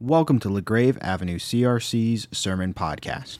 [0.00, 3.38] Welcome to LaGrave Avenue CRC's Sermon Podcast.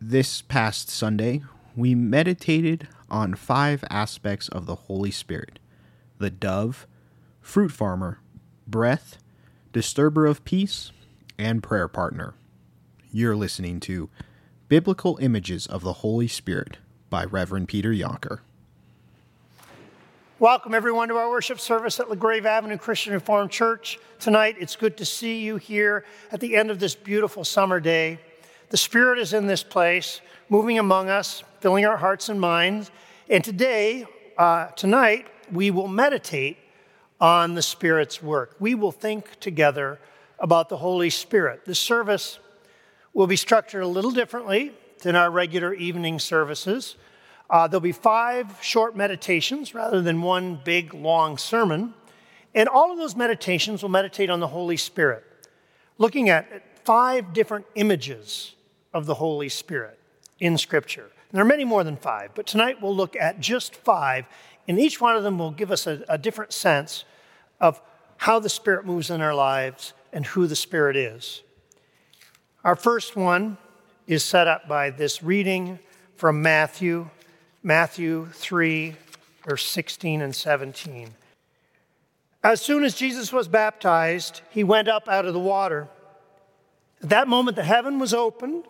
[0.00, 1.42] This past Sunday,
[1.76, 5.60] we meditated on five aspects of the Holy Spirit
[6.18, 6.88] the dove,
[7.40, 8.18] fruit farmer,
[8.66, 9.18] breath,
[9.72, 10.90] disturber of peace,
[11.38, 12.34] and prayer partner.
[13.12, 14.10] You're listening to
[14.68, 18.40] Biblical Images of the Holy Spirit by Reverend Peter Jonker.
[20.40, 23.98] Welcome, everyone, to our worship service at LaGrave Avenue Christian Reformed Church.
[24.20, 28.20] Tonight, it's good to see you here at the end of this beautiful summer day.
[28.68, 32.92] The Spirit is in this place, moving among us, filling our hearts and minds.
[33.28, 36.56] And today, uh, tonight, we will meditate
[37.20, 38.54] on the Spirit's work.
[38.60, 39.98] We will think together
[40.38, 41.64] about the Holy Spirit.
[41.64, 42.38] The service
[43.12, 46.94] will be structured a little differently than our regular evening services.
[47.50, 51.94] Uh, there'll be five short meditations rather than one big, long sermon.
[52.54, 55.24] And all of those meditations will meditate on the Holy Spirit,
[55.96, 58.54] looking at five different images
[58.92, 59.98] of the Holy Spirit
[60.40, 61.04] in Scripture.
[61.04, 64.24] And there are many more than five, but tonight we'll look at just five,
[64.66, 67.04] and each one of them will give us a, a different sense
[67.60, 67.80] of
[68.16, 71.42] how the Spirit moves in our lives and who the Spirit is.
[72.64, 73.58] Our first one
[74.06, 75.78] is set up by this reading
[76.16, 77.10] from Matthew
[77.62, 78.94] Matthew 3,
[79.44, 81.10] verse 16 and 17.
[82.44, 85.88] As soon as Jesus was baptized, he went up out of the water.
[87.02, 88.64] At that moment, the heaven was opened,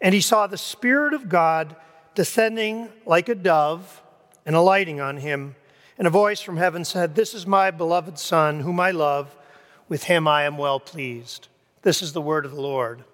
[0.00, 1.74] and he saw the Spirit of God
[2.14, 4.02] descending like a dove
[4.44, 5.54] and alighting on him.
[5.96, 9.34] And a voice from heaven said, This is my beloved Son, whom I love.
[9.88, 11.48] With him I am well pleased.
[11.80, 13.04] This is the word of the Lord.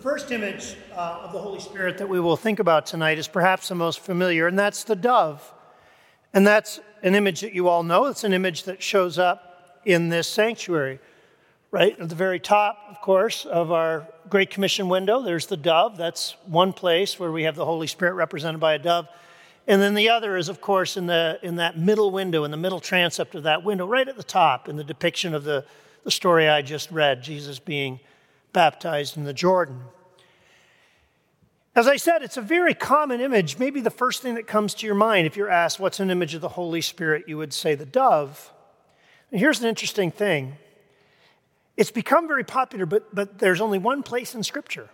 [0.00, 3.28] The first image uh, of the Holy Spirit that we will think about tonight is
[3.28, 5.52] perhaps the most familiar, and that's the dove.
[6.32, 8.06] And that's an image that you all know.
[8.06, 11.00] It's an image that shows up in this sanctuary.
[11.70, 15.98] Right at the very top, of course, of our Great Commission window, there's the dove.
[15.98, 19.06] That's one place where we have the Holy Spirit represented by a dove.
[19.66, 22.56] And then the other is, of course, in, the, in that middle window, in the
[22.56, 25.66] middle transept of that window, right at the top, in the depiction of the,
[26.04, 28.00] the story I just read, Jesus being
[28.52, 29.80] baptized in the Jordan.
[31.74, 33.58] As I said, it's a very common image.
[33.58, 36.34] Maybe the first thing that comes to your mind if you're asked what's an image
[36.34, 38.52] of the Holy Spirit, you would say the dove.
[39.30, 40.56] And here's an interesting thing
[41.76, 44.90] it's become very popular, but, but there's only one place in Scripture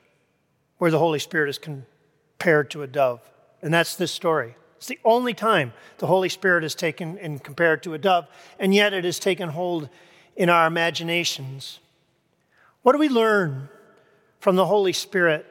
[0.78, 3.20] where the Holy Spirit is compared to a dove,
[3.62, 4.54] and that's this story.
[4.76, 8.28] It's the only time the Holy Spirit is taken and compared to a dove,
[8.58, 9.88] and yet it has taken hold
[10.36, 11.80] in our imaginations.
[12.86, 13.68] What do we learn
[14.38, 15.44] from the Holy Spirit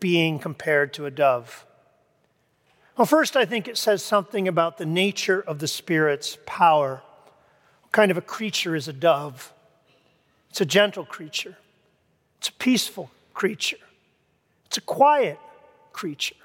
[0.00, 1.66] being compared to a dove?
[2.96, 7.02] Well, first, I think it says something about the nature of the Spirit's power.
[7.82, 9.52] What kind of a creature is a dove?
[10.48, 11.58] It's a gentle creature,
[12.38, 13.76] it's a peaceful creature,
[14.64, 15.38] it's a quiet
[15.92, 16.36] creature.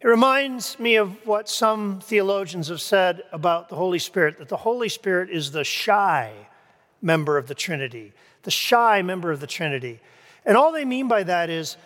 [0.00, 4.58] It reminds me of what some theologians have said about the Holy Spirit that the
[4.58, 6.46] Holy Spirit is the shy
[7.00, 10.00] member of the Trinity, the shy member of the Trinity.
[10.44, 11.76] And all they mean by that is,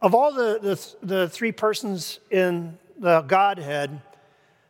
[0.00, 4.00] of all the, the, the three persons in the Godhead,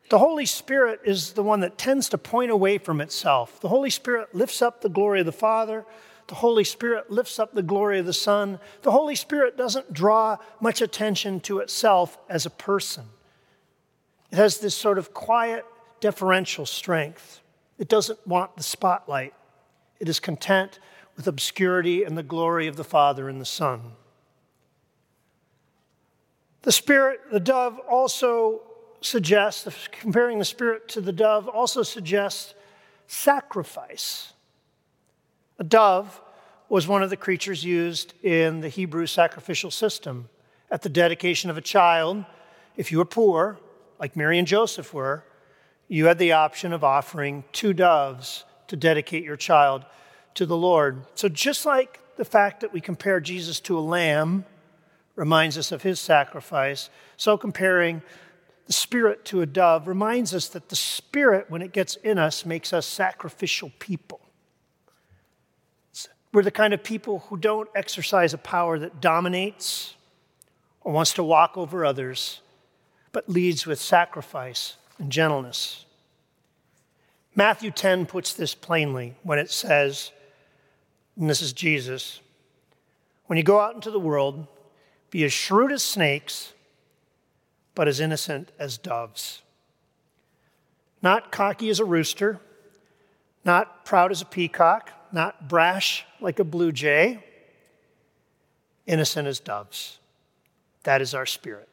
[0.08, 3.60] the Holy Spirit is the one that tends to point away from itself.
[3.60, 5.86] The Holy Spirit lifts up the glory of the Father.
[6.28, 8.58] The Holy Spirit lifts up the glory of the Son.
[8.82, 13.04] The Holy Spirit doesn't draw much attention to itself as a person.
[14.30, 15.64] It has this sort of quiet,
[16.00, 17.40] deferential strength.
[17.78, 19.34] It doesn't want the spotlight.
[19.98, 20.78] It is content
[21.16, 23.92] with obscurity and the glory of the Father and the Son.
[26.62, 28.62] The Spirit, the dove, also
[29.00, 32.54] suggests, comparing the Spirit to the dove, also suggests
[33.06, 34.32] sacrifice.
[35.58, 36.20] A dove
[36.68, 40.28] was one of the creatures used in the Hebrew sacrificial system.
[40.70, 42.24] At the dedication of a child,
[42.76, 43.58] if you were poor,
[43.98, 45.24] like Mary and Joseph were,
[45.88, 49.84] you had the option of offering two doves to dedicate your child
[50.34, 51.04] to the Lord.
[51.14, 54.44] So, just like the fact that we compare Jesus to a lamb
[55.16, 58.02] reminds us of his sacrifice, so comparing
[58.66, 62.46] the Spirit to a dove reminds us that the Spirit, when it gets in us,
[62.46, 64.20] makes us sacrificial people.
[66.32, 69.94] We're the kind of people who don't exercise a power that dominates
[70.80, 72.40] or wants to walk over others,
[73.12, 75.84] but leads with sacrifice and gentleness.
[77.34, 80.10] Matthew 10 puts this plainly when it says,
[81.18, 82.20] and this is Jesus,
[83.26, 84.46] when you go out into the world,
[85.10, 86.52] be as shrewd as snakes,
[87.74, 89.42] but as innocent as doves.
[91.02, 92.40] Not cocky as a rooster,
[93.44, 97.24] not proud as a peacock, not brash like a blue jay,
[98.86, 99.98] innocent as doves.
[100.84, 101.68] That is our spirit.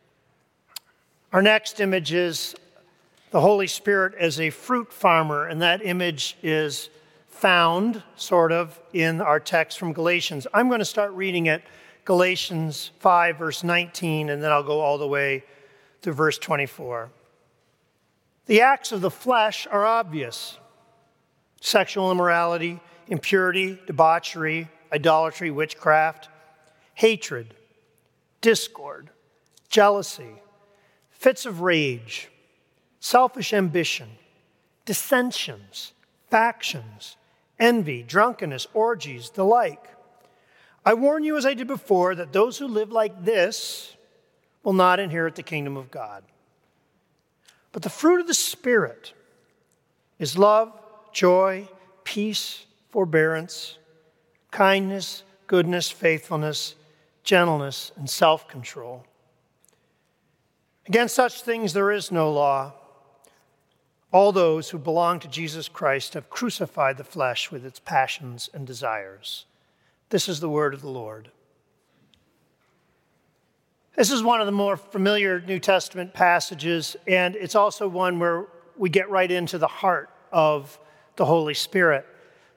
[1.31, 2.55] Our next image is
[3.31, 6.89] the Holy Spirit as a fruit farmer, and that image is
[7.39, 10.45] found, sort of, in our text from Galatians.
[10.53, 11.63] I'm going to start reading it,
[12.03, 15.45] Galatians 5, verse 19, and then I'll go all the way
[16.01, 17.09] to verse 24.
[18.47, 20.57] The acts of the flesh are obvious
[21.61, 26.27] sexual immorality, impurity, debauchery, idolatry, witchcraft,
[26.93, 27.53] hatred,
[28.41, 29.11] discord,
[29.69, 30.41] jealousy,
[31.09, 32.27] fits of rage,
[32.99, 34.09] selfish ambition,
[34.83, 35.93] dissensions,
[36.29, 37.15] factions,
[37.59, 39.89] envy, drunkenness, orgies, the like.
[40.85, 43.95] I warn you, as I did before, that those who live like this
[44.63, 46.23] will not inherit the kingdom of God.
[47.71, 49.13] But the fruit of the Spirit
[50.17, 50.73] is love,
[51.13, 51.67] joy,
[52.03, 53.77] peace, forbearance,
[54.51, 56.75] kindness, goodness, faithfulness,
[57.23, 59.05] gentleness, and self control.
[60.87, 62.73] Against such things there is no law.
[64.11, 68.65] All those who belong to Jesus Christ have crucified the flesh with its passions and
[68.65, 69.45] desires.
[70.09, 71.29] This is the word of the Lord.
[73.95, 78.47] This is one of the more familiar New Testament passages, and it's also one where
[78.77, 80.79] we get right into the heart of
[81.17, 82.05] the Holy Spirit.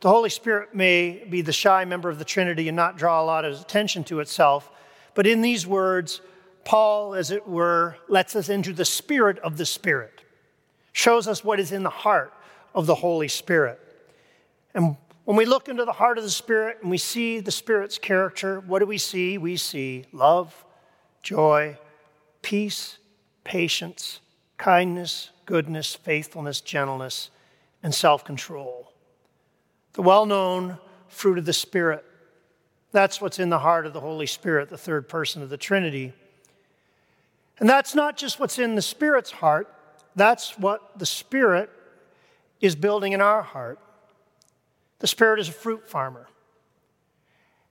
[0.00, 3.26] The Holy Spirit may be the shy member of the Trinity and not draw a
[3.26, 4.70] lot of attention to itself,
[5.14, 6.20] but in these words,
[6.64, 10.21] Paul, as it were, lets us into the spirit of the Spirit,
[10.92, 12.32] shows us what is in the heart
[12.74, 13.80] of the Holy Spirit.
[14.74, 17.98] And when we look into the heart of the Spirit and we see the Spirit's
[17.98, 19.38] character, what do we see?
[19.38, 20.64] We see love,
[21.22, 21.78] joy,
[22.42, 22.98] peace,
[23.44, 24.20] patience,
[24.58, 27.30] kindness, goodness, faithfulness, gentleness,
[27.82, 28.92] and self control.
[29.94, 30.78] The well known
[31.08, 32.04] fruit of the Spirit.
[32.90, 36.12] That's what's in the heart of the Holy Spirit, the third person of the Trinity.
[37.58, 39.72] And that's not just what's in the Spirit's heart,
[40.14, 41.70] that's what the Spirit
[42.60, 43.78] is building in our heart.
[45.00, 46.28] The Spirit is a fruit farmer,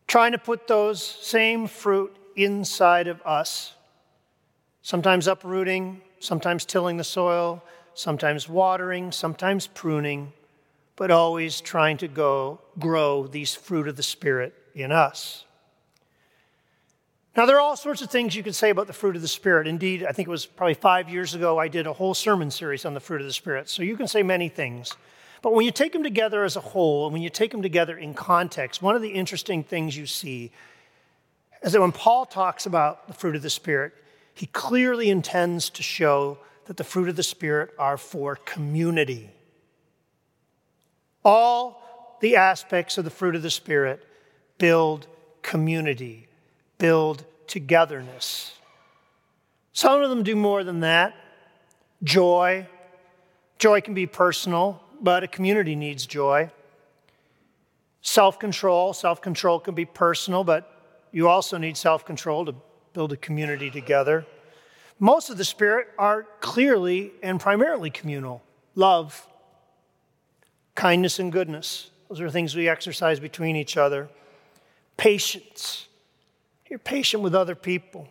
[0.08, 3.74] trying to put those same fruit inside of us,
[4.82, 10.34] sometimes uprooting, sometimes tilling the soil, sometimes watering, sometimes pruning,
[10.96, 15.46] but always trying to go grow these fruit of the Spirit in us.
[17.36, 19.28] Now, there are all sorts of things you can say about the fruit of the
[19.28, 19.66] Spirit.
[19.66, 22.83] Indeed, I think it was probably five years ago I did a whole sermon series
[22.83, 23.69] on the fruit of the Spirit.
[23.69, 24.95] So you can say many things.
[25.42, 27.98] But when you take them together as a whole, and when you take them together
[27.98, 30.51] in context, one of the interesting things you see
[31.63, 33.94] is that when Paul talks about the fruit of the Spirit,
[34.34, 39.30] he clearly intends to show that the fruit of the Spirit are for community.
[41.24, 44.06] All the aspects of the fruit of the Spirit
[44.57, 45.07] build
[45.42, 46.27] community
[46.81, 48.54] build togetherness.
[49.72, 51.16] Some of them do more than that.
[52.04, 52.68] Joy.
[53.60, 56.50] Joy can be personal, but a community needs joy.
[58.01, 58.94] Self control.
[58.94, 62.56] Self control can be personal, but you also need self control to
[62.94, 64.25] build a community together.
[64.98, 68.42] Most of the Spirit are clearly and primarily communal
[68.74, 69.27] love,
[70.74, 71.92] kindness, and goodness.
[72.10, 74.10] Those are things we exercise between each other.
[74.98, 75.88] Patience.
[76.72, 78.08] You're patient with other people.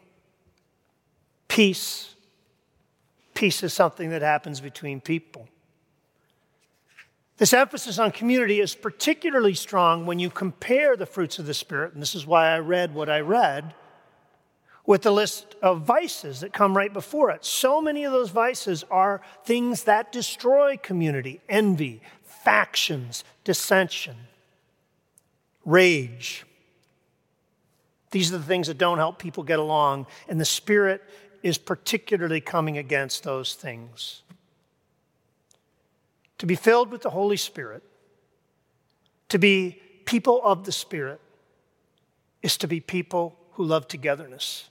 [1.48, 2.14] Peace.
[3.32, 5.48] Peace is something that happens between people.
[7.38, 11.94] This emphasis on community is particularly strong when you compare the fruits of the Spirit,
[11.94, 13.72] and this is why I read what I read,
[14.84, 17.46] with the list of vices that come right before it.
[17.46, 24.16] So many of those vices are things that destroy community envy, factions, dissension,
[25.64, 26.44] rage,
[28.10, 31.02] these are the things that don't help people get along, and the Spirit
[31.42, 34.22] is particularly coming against those things.
[36.38, 37.82] To be filled with the Holy Spirit,
[39.28, 41.20] to be people of the Spirit,
[42.42, 44.68] is to be people who love togetherness,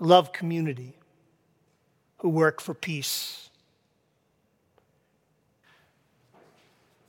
[0.00, 0.94] love community,
[2.18, 3.50] who work for peace.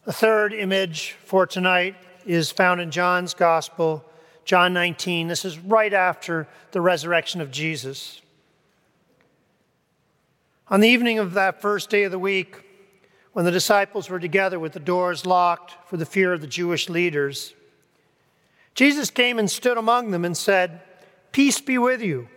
[0.06, 4.04] The third image for tonight is found in John's Gospel
[4.50, 5.28] John 19.
[5.28, 8.20] This is right after the resurrection of Jesus.
[10.70, 12.58] On the evening of that first day of the week,
[13.34, 16.90] when the disciples were together with the doors locked for the fear of the Jewish
[16.90, 17.54] leaders,
[18.74, 20.82] Jesus came and stood among them and said,
[21.32, 22.28] Peace be with you.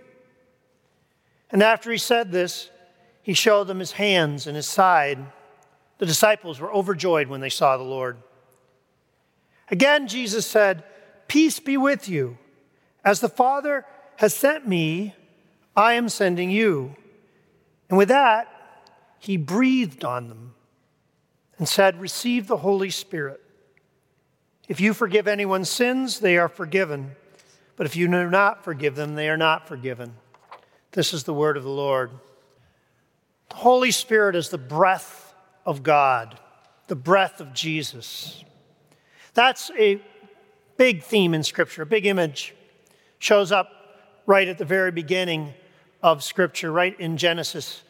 [1.51, 2.69] And after he said this,
[3.23, 5.19] he showed them his hands and his side.
[5.97, 8.19] The disciples were overjoyed when they saw the Lord.
[9.71, 10.85] Again, Jesus said,
[11.33, 12.37] Peace be with you.
[13.03, 13.87] As the Father
[14.17, 15.15] has sent me,
[15.75, 16.95] I am sending you.
[17.89, 18.49] And with that,
[19.19, 20.53] he breathed on them
[21.57, 23.41] and said, Receive the Holy Spirit.
[24.69, 27.13] If you forgive anyone's sins, they are forgiven.
[27.77, 30.13] But if you do not forgive them, they are not forgiven.
[30.91, 32.11] This is the word of the Lord.
[33.49, 35.33] The Holy Spirit is the breath
[35.65, 36.39] of God,
[36.89, 38.45] the breath of Jesus.
[39.33, 40.03] That's a
[40.77, 42.55] big theme in Scripture, a big image.
[43.19, 43.71] Shows up
[44.27, 45.55] right at the very beginning
[46.03, 47.83] of Scripture, right in Genesis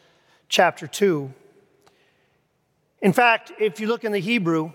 [0.49, 1.33] chapter 2.
[3.01, 4.71] In fact, if you look in the Hebrew,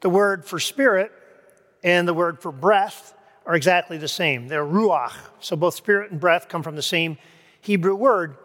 [0.00, 1.12] the word for spirit
[1.82, 3.14] and the word for breath
[3.46, 4.48] are exactly the same.
[4.48, 5.12] They're ruach.
[5.40, 7.18] So both spirit and breath come from the same
[7.60, 8.36] Hebrew word.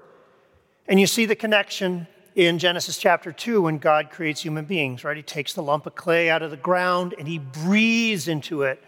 [0.88, 5.16] And you see the connection in Genesis chapter 2 when God creates human beings, right?
[5.16, 8.84] He takes the lump of clay out of the ground and he breathes into it,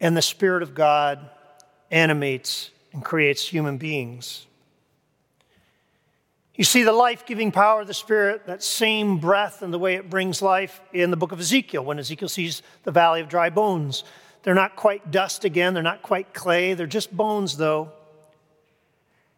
[0.00, 1.28] and the Spirit of God
[1.90, 4.46] animates and creates human beings.
[6.54, 9.94] You see the life giving power of the Spirit, that same breath and the way
[9.94, 13.50] it brings life in the book of Ezekiel, when Ezekiel sees the valley of dry
[13.50, 14.04] bones.
[14.42, 17.92] They're not quite dust again, they're not quite clay, they're just bones, though.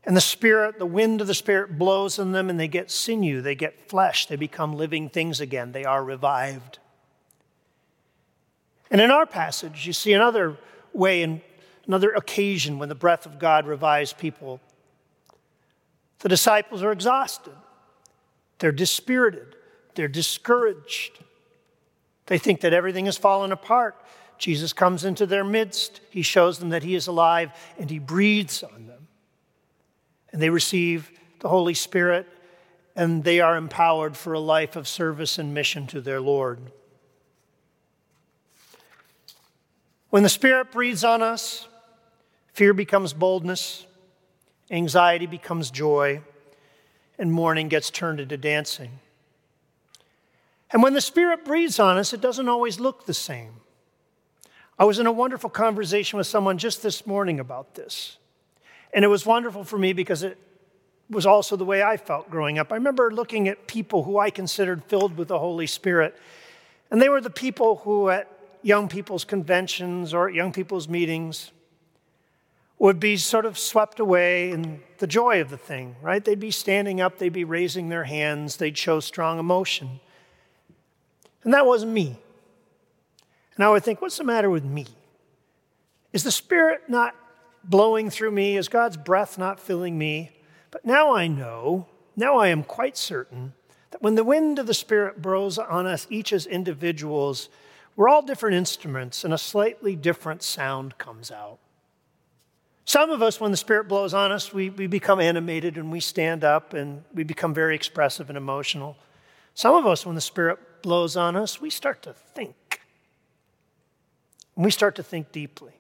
[0.05, 3.41] And the Spirit, the wind of the Spirit blows in them and they get sinew,
[3.41, 6.79] they get flesh, they become living things again, they are revived.
[8.91, 10.57] And in our passage, you see another
[10.93, 11.41] way, in
[11.87, 14.61] another occasion when the breath of God revives people.
[16.19, 17.55] The disciples are exhausted,
[18.59, 19.55] they're dispirited,
[19.95, 21.19] they're discouraged.
[22.27, 23.97] They think that everything has fallen apart.
[24.39, 28.63] Jesus comes into their midst, he shows them that he is alive, and he breathes
[28.63, 29.02] on them
[30.33, 31.11] and they receive
[31.41, 32.27] the Holy Spirit,
[32.97, 36.59] and they are empowered for a life of service and mission to their Lord.
[40.11, 41.67] When the Spirit breathes on us,
[42.53, 43.87] fear becomes boldness,
[44.71, 46.21] anxiety becomes joy,
[47.19, 48.99] and mourning gets turned into dancing.
[50.71, 53.53] And when the Spirit breathes on us, it doesn't always look the same.
[54.79, 58.17] I was in a wonderful conversation with someone just this morning about this.
[58.93, 60.39] And it was wonderful for me because it
[61.09, 62.73] was also the way I felt growing up.
[62.73, 66.17] I remember looking at people who I considered filled with the Holy Spirit,
[66.91, 68.29] and they were the people who, at
[68.63, 71.51] young people's conventions or at young people's meetings,
[72.79, 76.25] would be sort of swept away in the joy of the thing, right?
[76.25, 80.01] They'd be standing up, they'd be raising their hands, they'd show strong emotion.
[81.45, 82.19] And that wasn't me.
[83.55, 84.87] And I would think, what's the matter with me?
[86.13, 87.15] Is the Spirit not
[87.65, 88.57] blowing through me?
[88.57, 90.31] Is God's breath not filling me?
[90.71, 93.53] But now I know, now I am quite certain
[93.91, 97.49] that when the wind of the Spirit blows on us, each as individuals,
[97.95, 101.59] we're all different instruments and a slightly different sound comes out.
[102.85, 106.01] Some of us, when the Spirit blows on us, we, we become animated and we
[106.01, 108.97] stand up and we become very expressive and emotional.
[109.55, 112.81] Some of us, when the Spirit blows on us, we start to think.
[114.57, 115.73] And we start to think deeply.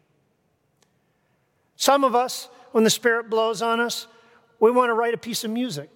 [1.82, 4.06] Some of us, when the Spirit blows on us,
[4.60, 5.90] we want to write a piece of music.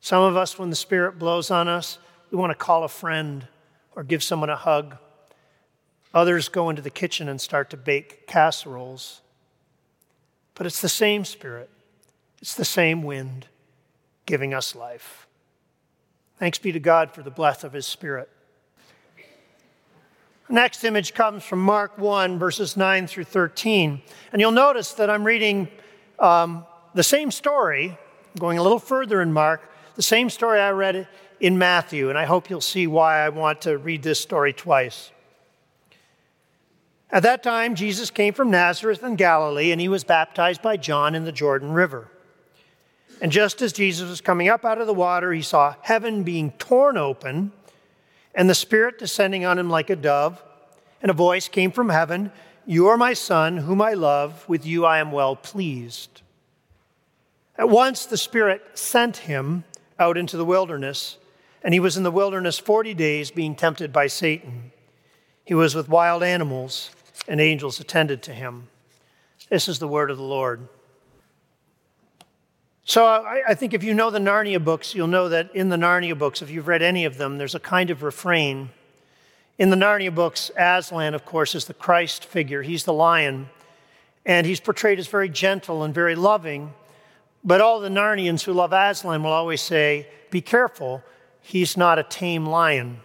[0.00, 1.98] Some of us, when the Spirit blows on us,
[2.30, 3.46] we want to call a friend
[3.94, 4.96] or give someone a hug.
[6.14, 9.20] Others go into the kitchen and start to bake casseroles.
[10.54, 11.68] But it's the same Spirit,
[12.40, 13.48] it's the same wind
[14.24, 15.26] giving us life.
[16.38, 18.30] Thanks be to God for the breath of His Spirit.
[20.50, 24.00] Next image comes from Mark 1, verses 9 through 13.
[24.32, 25.68] And you'll notice that I'm reading
[26.18, 26.64] um,
[26.94, 27.98] the same story,
[28.38, 31.06] going a little further in Mark, the same story I read
[31.38, 32.08] in Matthew.
[32.08, 35.10] And I hope you'll see why I want to read this story twice.
[37.10, 41.14] At that time, Jesus came from Nazareth in Galilee, and he was baptized by John
[41.14, 42.08] in the Jordan River.
[43.20, 46.52] And just as Jesus was coming up out of the water, he saw heaven being
[46.52, 47.52] torn open
[48.38, 50.42] and the Spirit descending on him like a dove.
[51.02, 52.30] And a voice came from heaven
[52.64, 54.48] You are my Son, whom I love.
[54.48, 56.22] With you I am well pleased.
[57.56, 59.64] At once the Spirit sent him
[59.98, 61.18] out into the wilderness,
[61.64, 64.70] and he was in the wilderness 40 days being tempted by Satan.
[65.44, 66.90] He was with wild animals,
[67.26, 68.68] and angels attended to him.
[69.50, 70.68] This is the word of the Lord.
[72.88, 75.76] So I, I, think if you know the Narnia books, you'll know that in the
[75.76, 78.70] Narnia books, if you've read any of them, there's a kind of refrain.
[79.58, 82.62] In the Narnia books, Aslan, of course, is the Christ figure.
[82.62, 83.50] He's the lion,
[84.24, 86.72] and he's portrayed as very gentle and very loving.
[87.44, 91.04] But all the Narnians who love Aslan will always say, Be careful,
[91.42, 93.00] he's not a tame lion.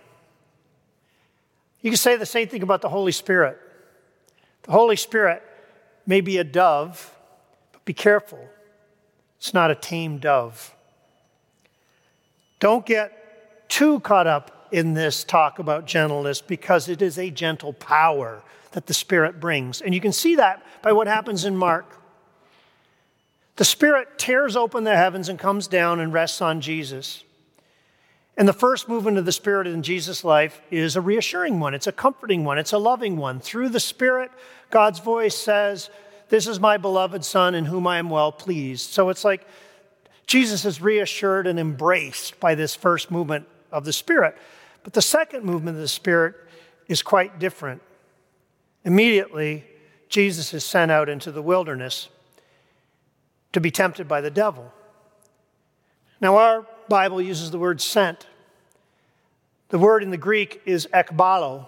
[1.81, 3.59] You can say the same thing about the Holy Spirit.
[4.61, 5.43] The Holy Spirit
[6.07, 7.13] may be a dove,
[7.73, 8.47] but be careful.
[9.43, 10.73] It's not a tame dove.
[12.61, 17.73] Don't get too caught up in this talk about gentleness because it is a gentle
[17.73, 19.81] power that the Spirit brings.
[19.81, 21.99] And you can see that by what happens in Mark.
[23.57, 27.25] The Spirit tears open the heavens and comes down and rests on Jesus.
[28.37, 31.73] And the first movement of the Spirit in Jesus' life is a reassuring one.
[31.73, 32.57] It's a comforting one.
[32.59, 33.41] It's a loving one.
[33.41, 34.31] Through the Spirit,
[34.69, 35.89] God's voice says,
[36.33, 38.89] This is my beloved Son in whom I am well pleased.
[38.89, 39.45] So it's like
[40.25, 44.35] Jesus is reassured and embraced by this first movement of the Spirit.
[44.83, 46.33] But the second movement of the Spirit
[46.87, 47.83] is quite different.
[48.83, 49.63] Immediately,
[50.09, 52.09] Jesus is sent out into the wilderness
[53.51, 54.73] to be tempted by the devil.
[56.19, 58.25] Now, our Bible uses the word sent.
[59.69, 61.67] The word in the Greek is ekbalo.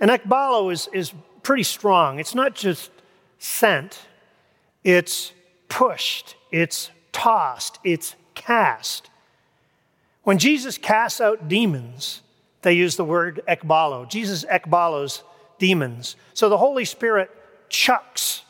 [0.00, 1.12] And ekbalo is, is
[1.44, 2.18] pretty strong.
[2.18, 2.90] It's not just
[3.42, 4.06] sent,
[4.84, 5.32] it's
[5.68, 9.10] pushed, it's tossed, it's cast.
[10.22, 12.22] When Jesus casts out demons,
[12.62, 14.08] they use the word ekbalo.
[14.08, 15.22] Jesus ekbalos
[15.58, 16.14] demons.
[16.34, 17.30] So the Holy Spirit
[17.68, 18.42] chucks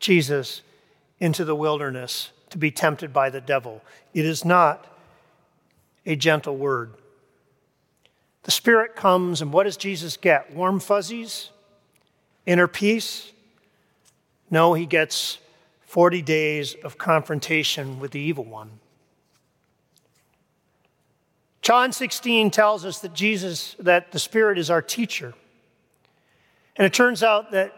[0.00, 0.60] Jesus
[1.18, 3.82] into the wilderness to be tempted by the devil.
[4.12, 4.86] It is not
[6.04, 6.92] a gentle word.
[8.42, 10.54] The Spirit comes, and what does Jesus get?
[10.54, 11.48] Warm fuzzies?
[12.44, 13.32] Inner peace?
[14.50, 15.38] No, he gets
[15.86, 18.70] 40 days of confrontation with the evil one.
[21.62, 25.34] John 16 tells us that Jesus, that the Spirit is our teacher.
[26.76, 27.74] And it turns out that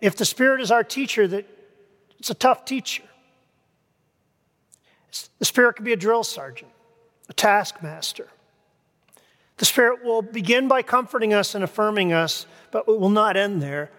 [0.00, 1.46] if the Spirit is our teacher, that
[2.18, 3.02] it's a tough teacher.
[5.38, 6.70] The Spirit can be a drill sergeant,
[7.28, 8.28] a taskmaster.
[9.58, 13.60] The Spirit will begin by comforting us and affirming us, but it will not end
[13.62, 13.90] there.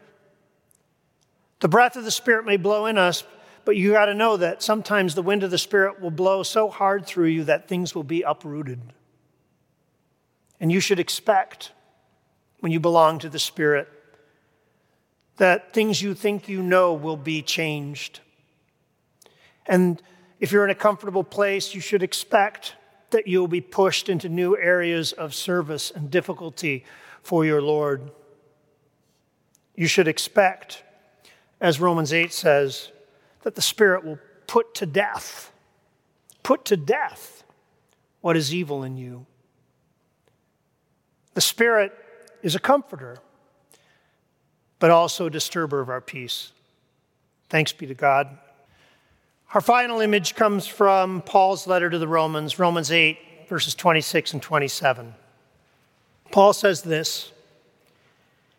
[1.60, 3.24] The breath of the Spirit may blow in us,
[3.66, 6.70] but you got to know that sometimes the wind of the Spirit will blow so
[6.70, 8.80] hard through you that things will be uprooted.
[10.60, 11.72] And you should expect,
[12.60, 13.90] when you belong to the Spirit,
[15.38, 18.22] that things you think you know will be changed.
[19.66, 20.02] And
[20.40, 22.76] if you're in a comfortable place, you should expect
[23.10, 26.86] that you'll be pushed into new areas of service and difficulty
[27.22, 28.12] for your Lord.
[29.76, 30.84] You should expect,
[31.60, 32.92] as Romans 8 says,
[33.44, 35.52] that the Spirit will put to death,
[36.44, 37.44] put to death
[38.22, 39.26] what is evil in you.
[41.34, 41.94] The Spirit
[42.42, 43.20] is a comforter
[44.80, 46.52] but also a disturber of our peace.
[47.50, 48.38] Thanks be to God.
[49.54, 53.18] Our final image comes from Paul's letter to the Romans, Romans 8,
[53.48, 55.16] verses 26 and 27.
[56.32, 57.32] Paul says this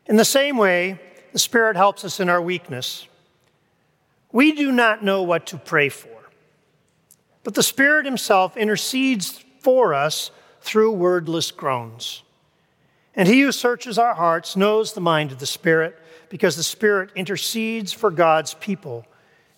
[0.07, 0.99] In the same way,
[1.33, 3.07] the Spirit helps us in our weakness.
[4.33, 6.31] We do not know what to pray for,
[7.45, 12.23] but the Spirit Himself intercedes for us through wordless groans.
[13.15, 17.11] And He who searches our hearts knows the mind of the Spirit because the Spirit
[17.15, 19.07] intercedes for God's people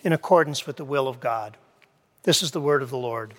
[0.02, 1.56] in accordance with the will of God.
[2.22, 3.35] This is the word of the Lord.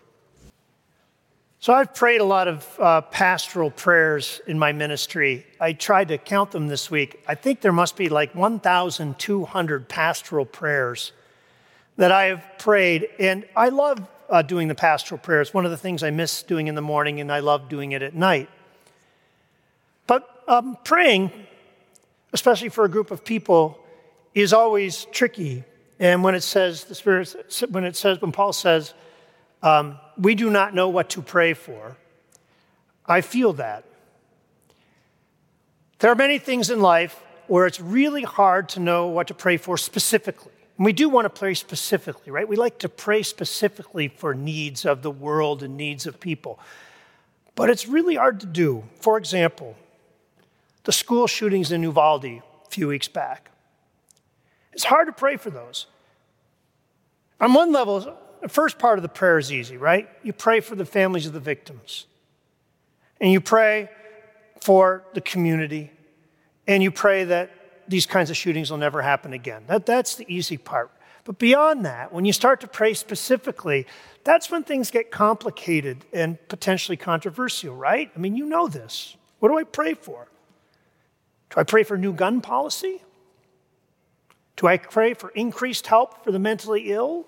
[1.61, 5.45] So, I've prayed a lot of uh, pastoral prayers in my ministry.
[5.59, 7.23] I tried to count them this week.
[7.27, 11.11] I think there must be like 1,200 pastoral prayers
[11.97, 13.07] that I have prayed.
[13.19, 15.53] And I love uh, doing the pastoral prayers.
[15.53, 18.01] One of the things I miss doing in the morning, and I love doing it
[18.01, 18.49] at night.
[20.07, 21.31] But um, praying
[22.33, 23.77] especially for a group of people,
[24.33, 25.63] is always tricky.
[25.99, 27.35] And when it says, the Spirit,
[27.69, 28.93] when it says, when Paul says,
[29.61, 31.97] um, we do not know what to pray for,
[33.05, 33.85] I feel that.
[35.99, 39.57] There are many things in life where it's really hard to know what to pray
[39.57, 40.53] for specifically.
[40.77, 42.47] And we do want to pray specifically, right?
[42.47, 46.59] We like to pray specifically for needs of the world and needs of people.
[47.55, 48.83] But it's really hard to do.
[48.99, 49.75] For example,
[50.85, 53.51] the school shootings in Uvalde a few weeks back.
[54.73, 55.85] It's hard to pray for those.
[57.39, 60.09] On one level, the first part of the prayer is easy, right?
[60.23, 62.05] You pray for the families of the victims,
[63.19, 63.89] and you pray
[64.61, 65.91] for the community,
[66.67, 67.51] and you pray that
[67.87, 69.63] these kinds of shootings will never happen again.
[69.67, 70.91] That, that's the easy part.
[71.23, 73.85] But beyond that, when you start to pray specifically,
[74.23, 78.11] that's when things get complicated and potentially controversial, right?
[78.15, 79.15] I mean, you know this.
[79.39, 80.27] What do I pray for?
[81.51, 83.03] Do I pray for new gun policy?
[84.55, 87.25] Do I pray for increased help for the mentally ill?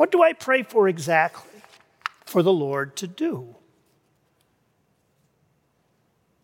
[0.00, 1.60] What do I pray for exactly
[2.24, 3.54] for the Lord to do?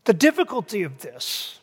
[0.05, 1.59] The difficulty of this,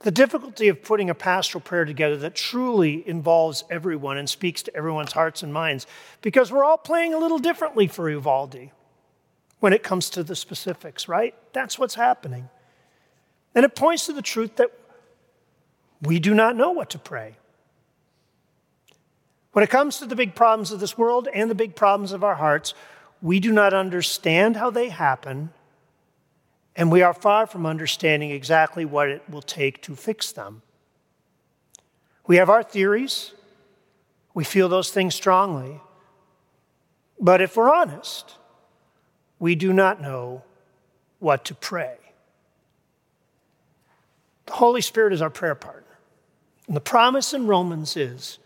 [0.00, 4.76] the difficulty of putting a pastoral prayer together that truly involves everyone and speaks to
[4.76, 5.86] everyone's hearts and minds,
[6.20, 8.70] because we're all playing a little differently for Uvalde
[9.60, 11.36] when it comes to the specifics, right?
[11.52, 12.48] That's what's happening.
[13.54, 14.72] And it points to the truth that
[16.02, 17.36] we do not know what to pray.
[19.54, 22.24] When it comes to the big problems of this world and the big problems of
[22.24, 22.74] our hearts,
[23.22, 25.50] we do not understand how they happen,
[26.74, 30.62] and we are far from understanding exactly what it will take to fix them.
[32.26, 33.32] We have our theories,
[34.34, 35.80] we feel those things strongly,
[37.20, 38.34] but if we're honest,
[39.38, 40.42] we do not know
[41.20, 41.94] what to pray.
[44.46, 45.96] The Holy Spirit is our prayer partner.
[46.66, 48.40] And the promise in Romans is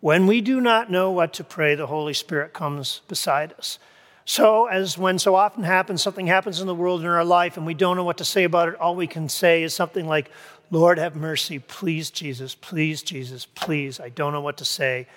[0.00, 3.78] when we do not know what to pray, the Holy Spirit comes beside us.
[4.24, 7.66] So, as when so often happens, something happens in the world in our life and
[7.66, 10.30] we don't know what to say about it, all we can say is something like,
[10.70, 11.58] Lord, have mercy.
[11.58, 12.54] Please, Jesus.
[12.54, 13.44] Please, Jesus.
[13.44, 13.98] Please.
[13.98, 15.08] I don't know what to say.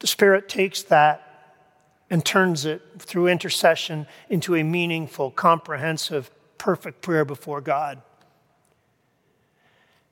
[0.00, 1.22] The Spirit takes that
[2.10, 8.02] and turns it through intercession into a meaningful, comprehensive, perfect prayer before God.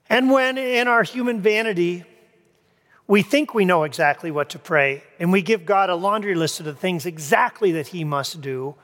[0.09, 2.05] And when in our human vanity,
[3.07, 6.59] we think we know exactly what to pray, and we give God a laundry list
[6.59, 8.75] of the things exactly that He must do.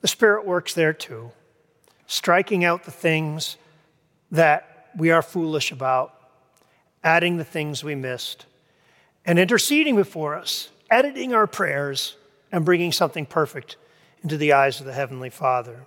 [0.00, 1.32] The Spirit works there too,
[2.06, 3.56] striking out the things
[4.30, 6.14] that we are foolish about,
[7.02, 8.46] adding the things we missed,
[9.24, 12.16] and interceding before us, editing our prayers,
[12.52, 13.76] and bringing something perfect
[14.22, 15.84] into the eyes of the Heavenly Father.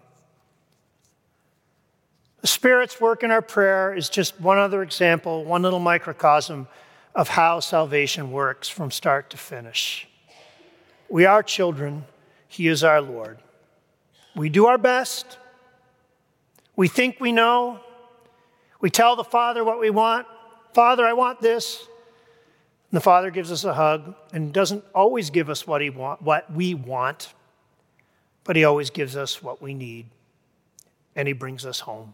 [2.41, 6.67] The Spirit's work in our prayer is just one other example, one little microcosm
[7.15, 10.08] of how salvation works from start to finish.
[11.10, 12.06] We are children,
[12.47, 13.38] He is our Lord.
[14.36, 15.38] We do our best.
[16.75, 17.80] We think we know.
[18.82, 20.28] We tell the Father what we want.
[20.73, 21.88] Father, I want this.
[22.91, 26.21] And the Father gives us a hug and doesn't always give us what, he want,
[26.21, 27.34] what we want,
[28.43, 30.06] but He always gives us what we need.
[31.15, 32.13] And He brings us home.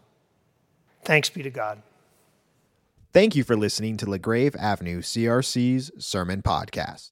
[1.04, 1.82] Thanks be to God.
[3.12, 7.10] Thank you for listening to LaGrave Avenue CRC's Sermon Podcast.